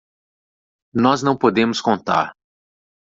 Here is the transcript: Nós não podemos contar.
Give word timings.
Nós 0.95 1.21
não 1.21 1.37
podemos 1.37 1.79
contar. 1.79 2.35